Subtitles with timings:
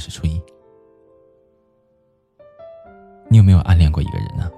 [0.00, 0.42] 是初一。
[3.28, 4.50] 你有没有暗恋过一个人呢？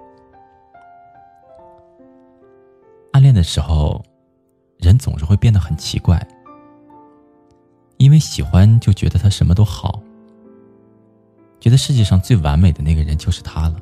[3.13, 4.03] 暗恋的时候，
[4.79, 6.27] 人总是会变得很奇怪，
[7.99, 10.03] 因为喜欢就觉得他什么都好，
[11.61, 13.77] 觉得世界上最完美的那个人就是他了，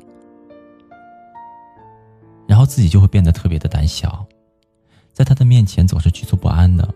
[2.45, 4.25] 然后自己就会变得特别的胆小，
[5.13, 6.93] 在他的面前总是局促不安的，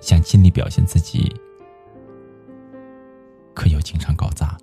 [0.00, 1.34] 想尽力表现自己，
[3.58, 4.56] 可又经常搞砸。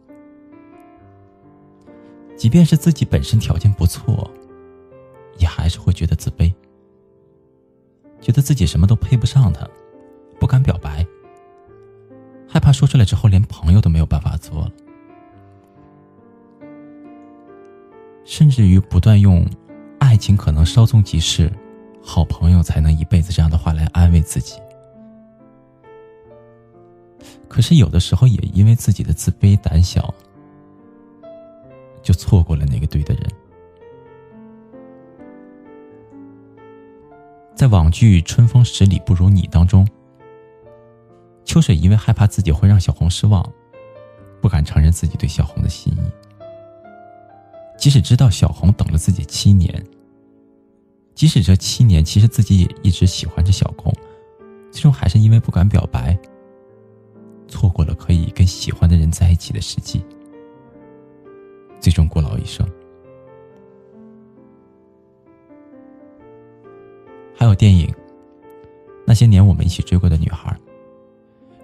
[2.38, 4.32] 即便是自己本身条件不错，
[5.38, 6.54] 也还是会觉得自卑，
[8.22, 9.68] 觉得自己什么都配不上他，
[10.40, 11.06] 不敢表白，
[12.48, 14.72] 害怕说出来之后连朋友都没有办法做了，
[18.24, 19.46] 甚至于不断用
[20.00, 21.52] “爱情可能稍纵即逝，
[22.02, 24.56] 好朋友才能一辈子”这样的话来安慰自己。
[27.56, 30.14] 可是有的时候也因为自己的自卑胆小。
[32.04, 33.24] 就错过了那个对的人。
[37.56, 39.88] 在网剧《春风十里不如你》当中，
[41.46, 43.50] 秋水因为害怕自己会让小红失望，
[44.42, 46.12] 不敢承认自己对小红的心意。
[47.78, 49.82] 即使知道小红等了自己七年，
[51.16, 53.96] 即使这七年其实自己也一直喜欢着小红，
[54.74, 56.20] 最终还是因为不敢表白，
[57.48, 60.04] 错过了可以跟喜欢的人在一起的时机。
[61.80, 62.68] 最终孤老一生。
[67.38, 67.88] 还有电影
[69.06, 70.52] 《那些年我们一起追过的女孩》，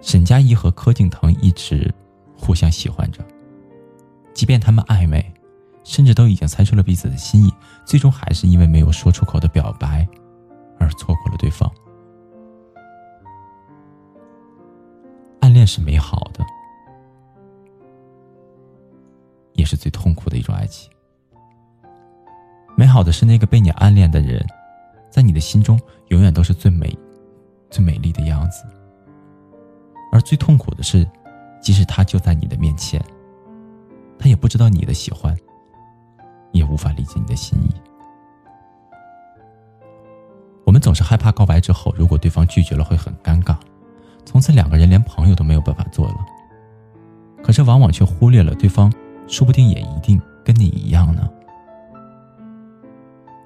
[0.00, 1.92] 沈佳宜和柯景腾一直
[2.36, 3.24] 互相喜欢着，
[4.32, 5.24] 即便他们暧昧，
[5.82, 7.52] 甚至都已经猜出了彼此的心意，
[7.84, 10.06] 最终还是因为没有说出口的表白，
[10.78, 11.68] 而错过了对方。
[15.62, 16.44] 恋是美好的。
[19.52, 20.90] 也是最痛苦的一种爱情。
[22.76, 24.44] 美好的是那个被你暗恋的人，
[25.08, 25.78] 在你的心中
[26.08, 26.92] 永远都是最美、
[27.70, 28.64] 最美丽的样子；
[30.10, 31.06] 而最痛苦的是，
[31.60, 33.00] 即使他就在你的面前，
[34.18, 35.36] 他也不知道你的喜欢，
[36.50, 37.70] 也无法理解你的心意。
[40.64, 43.40] 我们总是害怕告白之后，如果对方拒绝了，会很尴
[44.54, 46.16] 两个人连朋友都没有办法做了。
[47.42, 48.92] 可是往往却忽略了对方。
[49.28, 51.26] 说不定也一定跟你一样呢，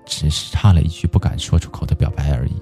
[0.05, 2.57] 只是差了一句不敢说出口的表白而已。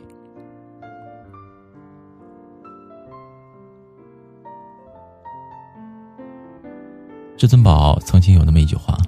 [7.36, 8.98] 至尊宝曾经有那么一句话：“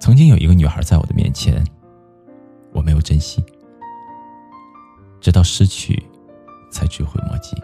[0.00, 1.64] 曾经有一个女孩在我的面前，
[2.72, 3.44] 我没有珍惜，
[5.20, 6.02] 直到失去，
[6.90, 7.56] 追悔莫及。”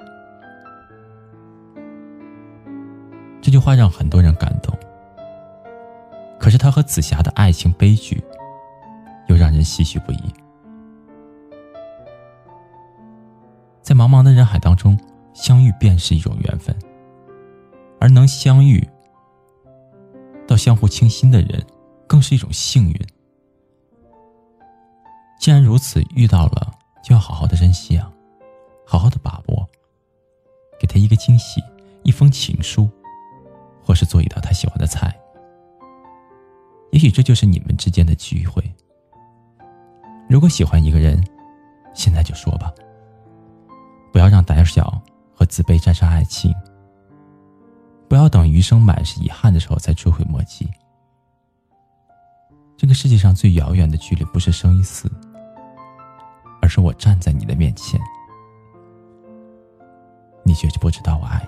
[3.43, 4.77] 这句话让很多人感动，
[6.39, 8.23] 可是他和紫霞的爱情悲剧，
[9.29, 10.19] 又让人唏嘘不已。
[13.83, 14.99] 在茫茫的人海当中，
[15.33, 16.77] 相遇便是一种缘分，
[18.01, 18.85] 而能相遇
[20.45, 21.65] 到相互倾心的人，
[22.09, 23.01] 更是一种幸运。
[25.39, 26.73] 既然如此，遇到了
[27.05, 28.11] 就要好好的珍惜啊，
[28.87, 29.69] 好好的把握，
[30.81, 31.61] 给他一个惊喜，
[32.05, 32.89] 一封情书。
[33.83, 35.17] 或是做一道他喜欢的菜，
[36.91, 38.61] 也许这就是你们之间的机会。
[40.29, 41.25] 如果喜欢一个人，
[41.95, 42.75] 现在就说吧，
[44.13, 45.01] 不要让胆小
[45.33, 46.53] 和自卑战胜爱情，
[48.09, 50.69] 不要等余生满是遗憾的时候才追悔莫及。
[52.77, 55.09] 这个世界上最遥远的距离，不是生与死，
[56.61, 58.01] 而是我站在你的面前，
[60.57, 61.47] 你却不知道我爱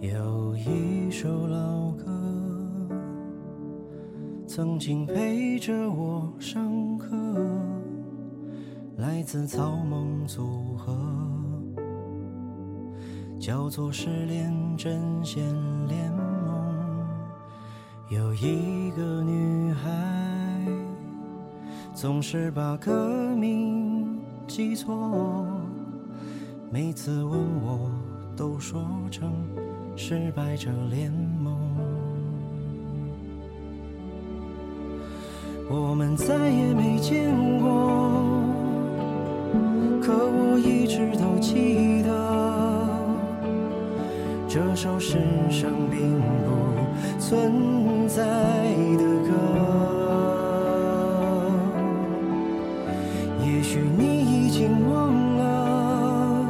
[0.00, 0.08] 你。
[0.08, 2.04] 有一首老歌，
[4.46, 7.08] 曾经陪着我上课，
[9.20, 10.96] 来自草蜢组合，
[13.38, 15.44] 叫做《失恋阵线
[15.86, 16.24] 联盟》。
[18.14, 20.66] 有一个女孩，
[21.92, 24.18] 总是把歌名
[24.48, 25.46] 记错，
[26.70, 27.90] 每次问我
[28.34, 29.30] 都说成。
[29.96, 31.58] 失败者联盟，
[35.68, 37.59] 我们再也没见
[45.90, 46.54] 并不
[47.18, 48.24] 存在
[48.96, 49.30] 的歌。
[53.44, 56.46] 也许你已经忘了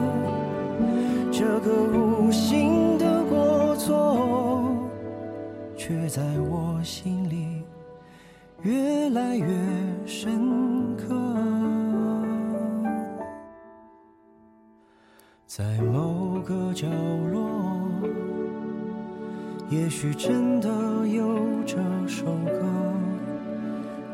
[1.31, 4.65] 这个无心的过错，
[5.77, 7.63] 却在我心里
[8.63, 9.47] 越来越
[10.07, 11.09] 深刻。
[15.47, 16.87] 在某个角
[17.33, 17.51] 落，
[19.71, 20.69] 也许真的
[21.07, 21.77] 有这
[22.09, 22.67] 首歌。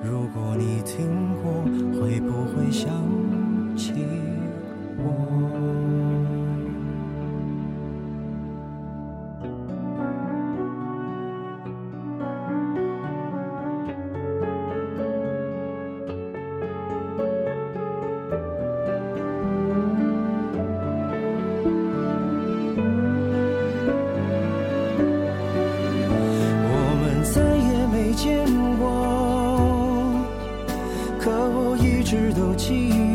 [0.03, 1.65] 如果你听过，
[1.99, 2.93] 会不会想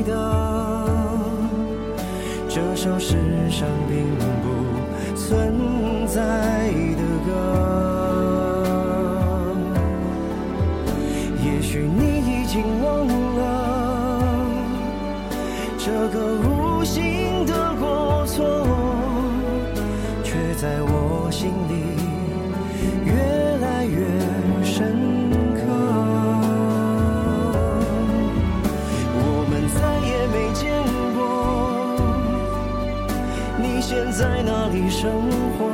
[0.03, 0.13] 的，
[2.49, 3.15] 这首世
[3.49, 4.07] 上并
[4.41, 4.47] 不
[5.15, 5.53] 存
[6.07, 6.19] 在
[6.97, 7.29] 的歌。
[11.43, 13.39] 也许你已经忘了
[15.77, 16.17] 这个
[35.01, 35.09] 生
[35.57, 35.65] 活？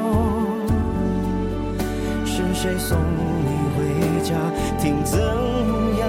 [2.23, 2.97] 是谁送
[3.43, 3.83] 你回
[4.23, 4.33] 家？
[4.79, 6.07] 听怎样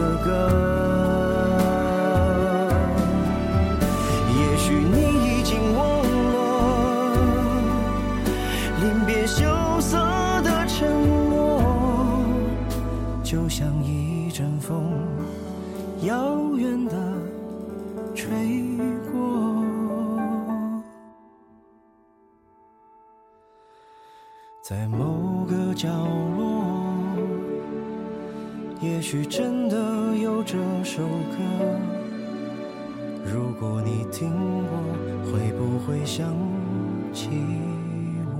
[0.00, 0.30] 的歌？
[4.38, 4.96] 也许你
[5.38, 5.82] 已经忘
[6.32, 6.34] 了。
[8.80, 9.44] 临别羞
[9.78, 9.98] 涩
[10.40, 10.90] 的沉
[11.28, 11.60] 默，
[13.22, 14.90] 就像一阵风，
[16.04, 16.94] 遥远的
[18.14, 18.69] 吹
[24.70, 26.94] 在某个角落，
[28.80, 31.38] 也许真的有这首歌。
[33.24, 34.30] 如果你听
[34.68, 34.78] 过，
[35.32, 36.32] 会不会想
[37.12, 37.30] 起
[38.28, 38.30] 我？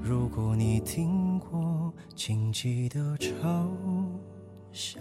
[0.00, 3.66] 如果你听过，请记得嘲
[4.70, 5.00] 笑。